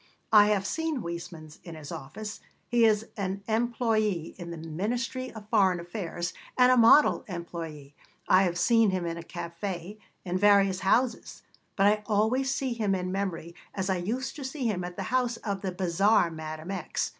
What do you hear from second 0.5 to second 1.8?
seen Huysmans in